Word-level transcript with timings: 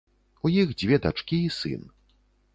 У 0.47 0.51
іх 0.61 0.73
дзве 0.79 0.99
дачкі 1.05 1.39
і 1.51 1.53
сын. 1.61 1.87